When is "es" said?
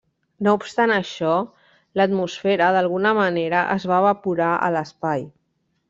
3.79-3.89